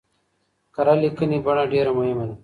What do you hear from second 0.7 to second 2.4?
کره ليکنۍ بڼه ډېره مهمه ده.